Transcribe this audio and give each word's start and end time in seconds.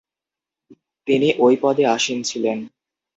তিনি 1.07 1.27
ওই 1.37 1.55
পদে 1.61 1.83
আসীন 1.87 2.19
ছিলেন। 2.23 2.57